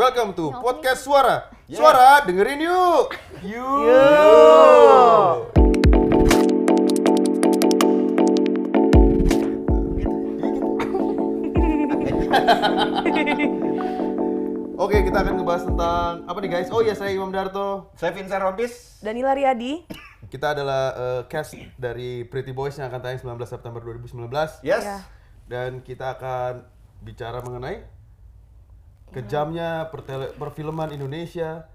Welcome 0.00 0.32
to 0.32 0.48
podcast 0.64 1.04
Suara. 1.04 1.52
Suara 1.68 2.24
dengerin 2.24 2.64
yuk. 2.64 3.12
Yuk. 3.44 3.60
Oke, 14.80 15.04
kita 15.04 15.20
akan 15.20 15.36
ngebahas 15.36 15.68
tentang 15.68 16.24
apa 16.24 16.38
nih 16.40 16.48
guys? 16.48 16.72
Oh 16.72 16.80
ya, 16.80 16.96
saya 16.96 17.12
Imam 17.12 17.28
Darto. 17.28 17.92
Saya 18.00 18.16
Vincent 18.16 18.40
Rompis. 18.40 19.04
Danila 19.04 19.36
Riyadi. 19.36 19.84
Kita 20.32 20.56
adalah 20.56 20.96
eh, 20.96 21.28
cast 21.28 21.60
dari 21.76 22.24
Pretty 22.24 22.56
Boys 22.56 22.80
yang 22.80 22.88
akan 22.88 23.04
tayang 23.04 23.20
19 23.20 23.36
September 23.44 23.84
2019. 23.84 24.64
Yes. 24.64 24.80
Ya. 24.80 25.04
Dan 25.44 25.84
kita 25.84 26.16
akan 26.16 26.64
bicara 27.04 27.44
mengenai 27.44 27.99
kejamnya 29.10 29.68
pertele- 29.88 30.32
perfilman 30.32 30.90
Indonesia. 30.90 31.66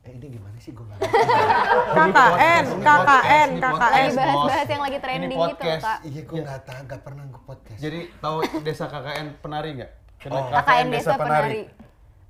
Eh 0.00 0.12
ini 0.12 0.32
gimana 0.32 0.56
sih 0.56 0.72
gue 0.72 0.80
KKN, 0.80 2.64
KKN, 2.78 3.48
KKN. 3.54 4.08
Lagi 4.08 4.16
bahas-bahas 4.16 4.66
yang 4.66 4.82
lagi 4.82 4.98
trending 4.98 5.28
gitu, 5.30 5.42
podcast. 5.44 5.84
Kak. 5.84 5.98
Iya 6.02 6.20
gue 6.24 6.38
nggak 6.40 6.60
tahu, 6.62 6.80
nggak 6.82 7.00
pernah 7.00 7.24
gue 7.26 7.42
podcast. 7.44 7.78
Jadi 7.78 8.00
tahu 8.16 8.36
desa 8.60 8.84
KKN 8.86 9.26
Penari 9.38 9.70
nggak? 9.76 9.90
Kena 10.18 10.34
Oh. 10.34 10.44
KKN 10.50 10.86
Desa 10.88 11.14
Penari. 11.14 11.62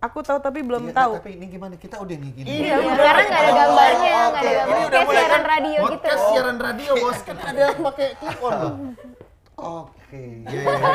Aku 0.00 0.18
tahu 0.20 0.40
tapi 0.40 0.64
belum 0.64 0.88
Iya, 0.88 0.96
tahu. 0.96 1.12
Tapi 1.20 1.30
ini 1.36 1.46
gimana? 1.46 1.74
Kita 1.76 2.00
udah 2.00 2.16
nih 2.16 2.30
gini. 2.32 2.46
Iya, 2.48 2.72
Ya, 2.72 2.90
sekarang 2.90 3.26
nggak 3.26 3.36
ada 3.38 3.52
gambarnya, 3.52 4.16
nggak 4.24 4.40
ada 4.40 4.50
udah 4.50 4.88
Kayak 4.88 5.04
mulai 5.04 5.04
siaran 5.14 5.30
kan 5.30 5.42
radio 5.46 5.70
gitu. 5.70 5.84
Podcast 5.86 6.22
siaran 6.26 6.56
radio 6.58 6.90
bos 6.96 7.18
kan 7.20 7.36
ada 7.38 7.60
yang 7.60 7.78
pakai 7.78 8.08
clip 8.16 8.40
on. 8.40 8.52
loh. 8.56 8.72
Oke. 9.60 10.24
Iya, 10.42 10.60
iya. 10.62 10.92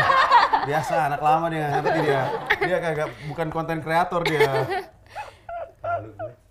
Biasa 0.66 0.94
anak 1.08 1.22
lama 1.22 1.46
dia 1.48 1.66
ngerti 1.72 2.00
dia. 2.02 2.22
Dia 2.60 2.78
kagak 2.80 3.10
bukan 3.26 3.48
konten 3.50 3.78
kreator 3.80 4.22
dia. 4.24 4.52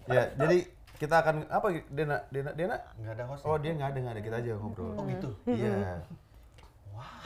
Ya, 0.06 0.22
jadi 0.34 0.58
kita 0.94 1.16
akan 1.18 1.36
apa 1.48 1.66
Dena 1.88 2.22
Dena 2.28 2.50
Dena? 2.52 2.76
nggak 2.94 3.12
ada 3.12 3.24
host. 3.26 3.42
Oh, 3.42 3.56
dia 3.56 3.72
nggak 3.72 3.88
ada 3.90 3.98
nggak 4.00 4.14
ada 4.14 4.22
kita 4.22 4.36
aja 4.38 4.50
ngobrol. 4.54 4.94
Oh 4.94 5.04
gitu. 5.04 5.30
Iya. 5.44 6.00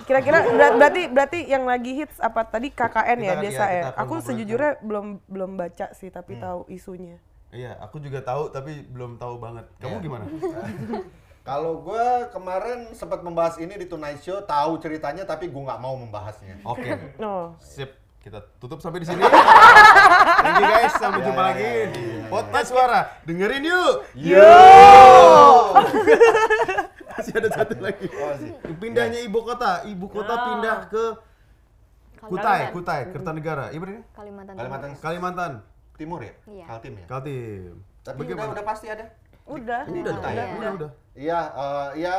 Kira-kira 0.00 0.38
ber- 0.42 0.76
berarti 0.76 1.02
berarti 1.06 1.38
yang 1.44 1.66
lagi 1.66 1.92
hits 1.94 2.16
apa 2.18 2.46
tadi 2.46 2.70
KKN 2.70 3.18
ya 3.18 3.32
Kita- 3.34 3.42
desa 3.42 3.64
ya. 3.66 3.82
kita 3.84 3.90
akan 3.92 4.00
Aku 4.00 4.14
sejujurnya 4.20 4.72
belum 4.80 5.06
belum 5.26 5.50
baca 5.54 5.86
sih 5.92 6.08
tapi 6.08 6.38
tahu 6.38 6.64
isunya. 6.68 7.18
Iya, 7.48 7.76
aku 7.78 7.98
juga 7.98 8.20
tahu 8.20 8.48
tapi 8.48 8.84
belum 8.86 9.16
tahu 9.16 9.36
banget. 9.36 9.64
Kamu 9.78 9.98
Iya. 9.98 10.02
gimana? 10.02 10.24
Kalau 11.48 11.80
gue 11.80 12.06
kemarin 12.28 12.92
sempat 12.92 13.24
membahas 13.24 13.56
ini 13.56 13.72
di 13.80 13.88
Tonight 13.88 14.20
Show, 14.20 14.44
tahu 14.44 14.76
ceritanya 14.84 15.24
tapi 15.24 15.48
gue 15.48 15.62
nggak 15.64 15.80
mau 15.80 15.96
membahasnya. 15.96 16.60
Oke. 16.60 16.92
Oh. 17.24 17.56
Sip, 17.56 17.88
kita 18.20 18.44
tutup 18.60 18.84
sampai 18.84 19.00
di 19.00 19.08
sini. 19.08 19.24
Thank 20.44 20.60
you 20.60 20.68
guys, 20.68 20.92
sampai 21.00 21.24
Ya, 21.24 21.26
jumpa 21.32 21.40
ya, 21.40 21.48
lagi 21.48 21.64
ya, 21.64 21.72
di 21.88 22.02
ya, 22.04 22.12
ya. 22.20 22.26
podcast 22.28 22.68
suara. 22.68 23.00
Dengerin 23.24 23.64
yuk. 23.64 23.94
Yo. 24.12 24.44
Masih 27.16 27.32
ada 27.32 27.48
satu 27.48 27.80
lagi. 27.80 28.06
Oh, 28.12 28.32
sih. 28.36 28.52
Pindahnya 28.76 29.24
ibu 29.24 29.40
kota, 29.40 29.88
ibu 29.88 30.04
kota 30.04 30.34
pindah 30.52 30.84
ke 30.92 31.04
Kutai, 32.28 32.76
Kutai, 32.76 33.00
Kertanegara. 33.08 33.72
Iya 33.72 33.80
ini? 33.88 34.04
Kalimantan. 34.12 34.52
Kalimantan 34.52 34.90
Kalimantan, 35.00 35.52
Timur 35.96 36.20
ya? 36.20 36.36
Iya. 36.44 36.64
Kaltim 36.68 36.92
ya? 37.00 37.06
Kaltim. 37.08 37.72
Tapi 38.04 38.20
udah, 38.36 38.52
udah 38.52 38.66
pasti 38.68 38.92
ada. 38.92 39.08
Udah. 39.48 39.82
Ini 39.88 39.98
udah, 40.04 40.14
Kutai 40.14 40.32
udah, 40.32 40.44
ya? 40.44 40.56
udah, 40.56 40.70
udah. 40.76 40.90
Iya, 41.18 41.40
eh, 41.50 41.88
ya 42.04 42.16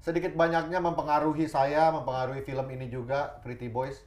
sedikit 0.00 0.32
banyaknya 0.34 0.80
mempengaruhi 0.80 1.46
saya, 1.46 1.92
mempengaruhi 1.92 2.42
film 2.42 2.66
ini 2.72 2.88
juga 2.88 3.40
Pretty 3.44 3.68
Boys. 3.68 4.00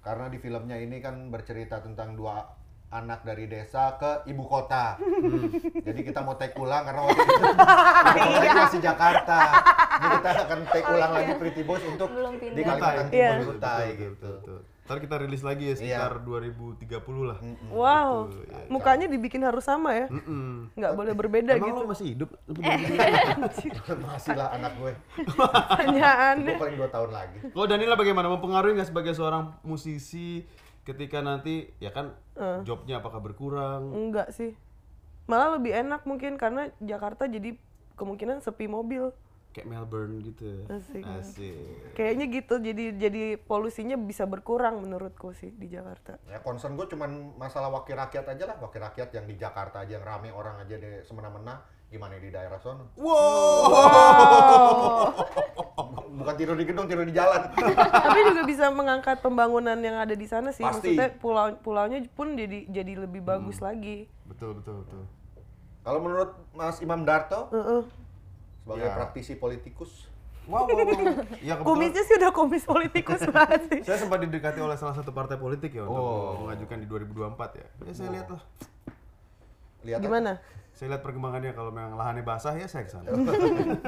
Karena 0.00 0.32
di 0.32 0.40
filmnya 0.40 0.80
ini 0.80 0.98
kan 1.04 1.28
bercerita 1.28 1.84
tentang 1.84 2.16
dua 2.16 2.40
anak 2.90 3.22
dari 3.22 3.46
desa 3.46 3.94
ke 4.00 4.26
ibu 4.26 4.48
kota. 4.48 4.98
Jadi 5.86 6.00
kita 6.02 6.26
mau 6.26 6.34
take 6.34 6.58
ulang 6.58 6.82
karena 6.82 7.06
waktu 7.06 7.22
itu 7.22 7.34
ibu 8.10 8.18
kotanya 8.18 8.54
masih 8.66 8.80
Jakarta. 8.82 9.38
Jadi 10.00 10.16
kita 10.16 10.30
akan 10.42 10.58
take 10.66 10.86
ulang 10.88 11.12
lagi 11.12 11.32
Pretty 11.36 11.62
Boys 11.62 11.84
untuk 11.84 12.08
di 12.08 12.62
Kalimantan 12.62 12.72
Kutai. 12.72 12.96
Timur 13.04 13.12
Iya. 13.12 13.30
Kutai 13.44 13.86
Betul, 13.86 13.94
gitu. 13.94 14.10
betul, 14.10 14.34
betul. 14.40 14.58
Ntar 14.80 14.98
kita 14.98 15.16
rilis 15.22 15.42
lagi 15.46 15.64
ya 15.70 15.74
sekitar 15.76 16.12
2030 16.18 16.82
lah. 17.22 17.38
Wow. 17.70 18.26
Gitu, 18.26 18.38
ya. 18.42 18.58
Mukanya 18.66 19.06
dibikin 19.06 19.42
harus 19.44 19.62
sama 19.62 19.94
ya. 19.94 20.06
Mm-mm. 20.10 20.74
Nggak 20.74 20.92
boleh 20.96 21.12
berbeda 21.14 21.52
Emang 21.54 21.70
gitu. 21.70 21.78
lo 21.78 21.86
masih 21.86 22.06
hidup? 22.10 22.30
Masih 24.02 24.34
lah 24.34 24.50
anak 24.50 24.72
gue. 24.74 24.92
Gue 25.14 25.46
Pertanyaannya. 25.46 26.56
paling 26.58 26.74
dua 26.74 26.90
tahun 26.90 27.10
lagi. 27.14 27.38
Kalau 27.54 27.66
Danila 27.70 27.94
bagaimana? 27.94 28.26
Mempengaruhi 28.30 28.72
nggak 28.74 28.90
sebagai 28.90 29.12
seorang 29.14 29.54
musisi 29.62 30.42
ketika 30.82 31.22
nanti 31.22 31.70
ya 31.78 31.94
kan 31.94 32.16
jobnya 32.64 32.98
apakah 32.98 33.22
berkurang? 33.22 33.94
Enggak 33.94 34.34
sih. 34.34 34.58
Malah 35.30 35.54
lebih 35.54 35.70
enak 35.70 36.02
mungkin 36.02 36.34
karena 36.34 36.74
Jakarta 36.82 37.30
jadi 37.30 37.54
kemungkinan 37.94 38.42
sepi 38.42 38.66
mobil. 38.66 39.14
Kayak 39.50 39.66
Melbourne 39.66 40.22
gitu. 40.22 40.62
Asik. 40.70 41.02
Asik. 41.02 41.98
Kayaknya 41.98 42.26
gitu. 42.30 42.54
Jadi 42.62 42.84
jadi 42.94 43.22
polusinya 43.34 43.98
bisa 43.98 44.22
berkurang 44.22 44.78
menurutku 44.78 45.34
sih 45.34 45.50
di 45.50 45.66
Jakarta. 45.66 46.22
Ya 46.30 46.38
concern 46.38 46.78
gue 46.78 46.86
cuman 46.86 47.34
masalah 47.34 47.66
wakil 47.68 47.98
rakyat 47.98 48.30
aja 48.30 48.44
lah, 48.46 48.56
wakil 48.62 48.78
rakyat 48.78 49.10
yang 49.10 49.26
di 49.26 49.34
Jakarta 49.34 49.82
aja 49.82 49.98
yang 49.98 50.06
rame 50.06 50.30
orang 50.30 50.62
aja 50.62 50.78
di 50.78 51.02
semena-mena, 51.02 51.66
gimana 51.86 52.14
di 52.16 52.30
daerah 52.30 52.62
sono? 52.62 52.94
Wow. 52.94 53.66
Bukan 56.20 56.34
tidur 56.36 56.54
di 56.54 56.64
gedung, 56.64 56.86
tidur 56.86 57.02
di 57.02 57.14
jalan. 57.16 57.50
Tapi 57.50 58.18
juga 58.30 58.42
bisa 58.44 58.70
mengangkat 58.70 59.18
pembangunan 59.18 59.74
yang 59.76 59.98
ada 59.98 60.14
di 60.14 60.26
sana 60.26 60.52
sih. 60.52 60.62
Pasti. 60.62 60.94
Maksudnya 60.94 61.10
pulau 61.18 61.58
pulaunya 61.58 62.06
pun 62.08 62.38
jadi 62.38 62.70
jadi 62.70 63.02
lebih 63.02 63.18
bagus 63.20 63.58
Hmm. 63.58 63.66
lagi. 63.66 64.06
betul 64.30 64.54
betul 64.54 64.86
betul. 64.86 65.02
Kalau 65.80 65.98
menurut 65.98 66.30
Mas 66.52 66.78
Imam 66.78 67.02
Darto 67.02 67.50
Heeh. 67.50 67.82
sebagai 67.82 67.88
Ya. 67.90 67.99
Praktisi 69.10 69.34
politikus, 69.34 70.06
Wow, 70.46 70.66
wow, 70.66 70.72
wow. 70.72 71.26
Ya 71.46 71.54
Kumisnya 71.58 72.02
sih 72.02 72.14
udah 72.16 72.30
kumis 72.30 72.62
politikus 72.64 73.22
banget 73.28 73.60
sih. 73.66 73.80
saya 73.84 73.98
sempat 73.98 74.18
didekati 74.20 74.58
oleh 74.58 74.74
salah 74.74 74.94
satu 74.94 75.10
partai 75.10 75.34
politik 75.36 75.74
ya 75.74 75.82
untuk 75.82 75.98
Oh. 76.00 76.32
mengajukan 76.40 76.78
di 76.78 76.86
2024 76.86 77.34
ya. 77.54 77.66
Ya 77.80 77.92
saya 77.92 78.08
lihat 78.10 78.28
lah. 78.30 78.42
lihat 79.82 79.98
Gimana? 80.00 80.32
Saya 80.72 80.94
lihat 80.94 81.02
perkembangannya 81.02 81.52
kalau 81.52 81.70
memang 81.70 81.94
lahannya 81.94 82.22
basah 82.22 82.54
ya 82.54 82.66
saya 82.66 82.82
ke 82.82 82.90
sana. 82.90 83.10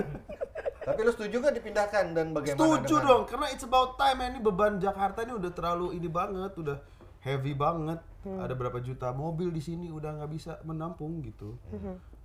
Tapi 0.86 0.98
lu 1.00 1.10
setuju 1.10 1.38
gak 1.40 1.54
dipindahkan 1.56 2.04
dan 2.10 2.26
bagaimana 2.30 2.58
Setuju 2.58 2.94
dengan- 2.96 3.06
dong, 3.08 3.22
karena 3.24 3.46
it's 3.48 3.62
about 3.62 3.94
time 3.96 4.18
ya. 4.18 4.26
Ini 4.28 4.40
beban 4.40 4.72
Jakarta 4.76 5.18
ini 5.22 5.32
udah 5.32 5.50
terlalu 5.52 5.86
ini 5.94 6.08
banget, 6.08 6.52
udah 6.52 6.76
heavy 7.20 7.54
banget. 7.54 8.02
Ada 8.22 8.52
berapa 8.52 8.78
juta 8.78 9.10
mobil 9.10 9.48
di 9.48 9.58
sini 9.58 9.86
udah 9.88 10.20
nggak 10.20 10.30
bisa 10.30 10.58
menampung 10.62 11.22
gitu. 11.22 11.54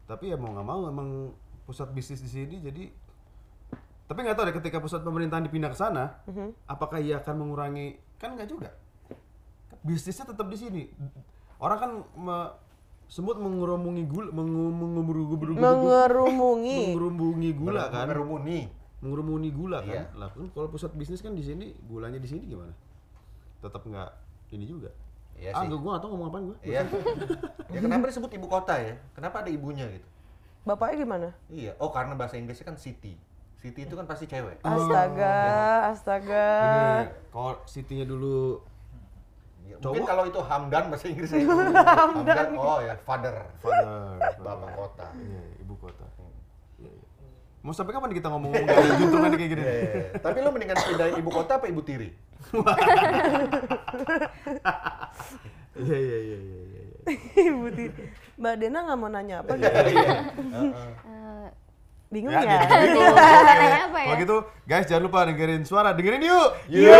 Tapi 0.04 0.30
ya 0.30 0.38
mau 0.38 0.52
nggak 0.52 0.68
mau 0.68 0.82
emang 0.86 1.10
pusat 1.68 1.92
bisnis 1.92 2.24
di 2.24 2.32
sini 2.32 2.58
jadi 2.58 2.90
tapi 4.08 4.24
nggak 4.24 4.40
tahu 4.40 4.48
deh 4.48 4.56
ketika 4.56 4.80
pusat 4.80 5.04
pemerintahan 5.04 5.44
dipindah 5.44 5.68
ke 5.68 5.76
sana, 5.76 6.24
apakah 6.64 6.96
ia 6.96 7.20
akan 7.20 7.44
mengurangi? 7.44 8.00
Kan 8.16 8.40
nggak 8.40 8.48
juga. 8.48 8.72
Bisnisnya 9.84 10.32
tetap 10.32 10.48
di 10.48 10.56
sini. 10.56 10.84
Orang 11.60 11.76
kan 11.78 11.92
me- 12.16 12.52
semut 13.12 13.36
mengerumungi 13.36 14.08
gula, 14.08 14.32
mengu- 14.32 14.72
mengerumungi 14.72 15.60
Mengerumungi. 15.60 16.80
mengerumungi 16.96 17.52
gula 17.52 17.92
kan 17.92 18.08
Mengerumuni. 18.08 18.60
mengerumuni 19.04 19.50
gula 19.52 19.84
kan. 19.84 19.92
Iya. 19.92 20.04
Lah 20.16 20.32
kan 20.32 20.48
kalau 20.56 20.72
pusat 20.72 20.96
bisnis 20.96 21.20
kan 21.20 21.36
di 21.36 21.44
sini, 21.44 21.76
gulanya 21.84 22.24
di 22.24 22.32
sini 22.32 22.48
gimana? 22.48 22.72
Tetap 23.60 23.84
nggak 23.84 24.10
ini 24.56 24.64
juga. 24.64 24.88
Iya 25.36 25.52
ah, 25.52 25.62
sih. 25.62 25.70
gue 25.70 25.84
nggak 25.84 26.00
tahu 26.00 26.16
ngomong 26.16 26.28
apaan 26.32 26.44
gue. 26.48 26.58
Iya. 26.64 26.88
ya 27.76 27.80
kenapa 27.84 28.08
disebut 28.08 28.32
ibu 28.32 28.48
kota 28.48 28.80
ya? 28.80 28.96
Kenapa 29.12 29.44
ada 29.44 29.52
ibunya 29.52 29.84
gitu? 29.92 30.08
Bapaknya 30.68 30.96
gimana? 31.08 31.30
Iya. 31.48 31.72
Oh 31.80 31.96
karena 31.96 32.12
bahasa 32.20 32.36
Inggrisnya 32.36 32.68
kan 32.68 32.76
city. 32.76 33.16
City 33.56 33.88
itu 33.88 33.96
kan 33.96 34.04
pasti 34.04 34.28
cewek. 34.28 34.60
Astaga, 34.62 35.40
astaga. 35.96 36.48
Ini 36.60 36.84
kalau 37.32 37.56
Siti-nya 37.64 38.04
dulu 38.06 38.60
Ya, 39.68 39.76
mungkin 39.84 40.08
kalau 40.08 40.24
itu 40.24 40.40
Hamdan 40.40 40.84
bahasa 40.88 41.12
Inggrisnya. 41.12 41.44
Hamdan. 42.12 42.56
Oh 42.56 42.80
ya, 42.80 42.96
father. 43.04 43.36
father, 43.64 44.40
Bapak 44.44 44.70
kota. 44.76 45.08
Iya, 45.20 45.44
ibu 45.64 45.76
kota. 45.76 46.08
Iya, 46.80 46.88
iya. 46.92 47.08
Mau 47.64 47.76
sampai 47.76 47.92
kapan 47.96 48.16
kita 48.16 48.28
ngomong 48.32 48.52
dari 48.68 48.90
juntrungan 48.96 49.32
kayak 49.36 49.52
gini? 49.52 49.64
Iya, 49.64 49.74
iya, 49.76 49.92
iya. 49.92 50.08
Tapi 50.24 50.38
lu 50.40 50.50
mendingan 50.56 50.78
pindah 50.80 51.08
ibu 51.20 51.30
kota 51.32 51.60
apa 51.60 51.66
ibu 51.68 51.82
tiri? 51.84 52.16
Iya, 55.76 55.98
iya, 56.00 56.20
iya, 56.24 56.38
iya, 56.40 56.40
iya. 56.40 56.62
iya. 56.64 56.87
Ibu 57.48 57.68
Mbak 58.38 58.54
Dena 58.62 58.80
nggak 58.86 58.98
mau 59.00 59.10
nanya 59.10 59.36
apa 59.42 59.52
gitu? 59.58 59.68
Iya. 59.72 60.12
Eh, 61.08 61.48
Bingung 62.08 62.32
Ya, 62.32 62.40
ya? 62.40 62.60
Bingung, 62.88 63.12
mau 63.12 63.44
nanya 63.44 63.80
apa 63.92 64.00
ya? 64.00 64.06
Kalau 64.08 64.18
gitu, 64.24 64.38
guys 64.64 64.86
jangan 64.88 65.04
lupa 65.12 65.28
dengerin 65.28 65.64
suara, 65.68 65.92
dengerin 65.92 66.24
yuk. 66.24 66.50
Yo! 66.72 66.96